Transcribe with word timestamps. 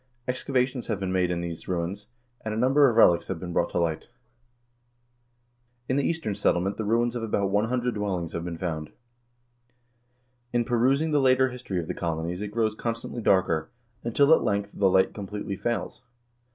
Ex 0.27 0.43
cavations 0.43 0.87
have 0.87 0.99
been 0.99 1.11
made 1.11 1.29
in 1.29 1.41
these 1.41 1.67
ruins, 1.67 2.07
and 2.43 2.55
a 2.55 2.57
number 2.57 2.89
of 2.89 2.95
relics 2.95 3.27
have 3.27 3.39
been 3.39 3.53
brought 3.53 3.69
to 3.69 3.77
light.1 3.77 4.07
In 5.89 5.95
the 5.95 6.03
Eastern 6.03 6.33
Settlement 6.33 6.77
the 6.77 6.83
ruins 6.83 7.15
of 7.15 7.21
about 7.21 7.51
100 7.51 7.93
dwellings 7.93 8.33
have 8.33 8.43
been 8.43 8.57
found. 8.57 8.89
In 10.53 10.65
perusing 10.65 11.11
the 11.11 11.21
later 11.21 11.49
history 11.49 11.79
of 11.79 11.87
the 11.87 11.93
colonies 11.93 12.41
it 12.41 12.47
grows 12.47 12.73
constantly 12.73 13.21
darker, 13.21 13.69
until, 14.03 14.33
at 14.33 14.41
length, 14.41 14.71
the 14.73 14.89
light 14.89 15.13
completely 15.13 15.55
fails. 15.55 16.01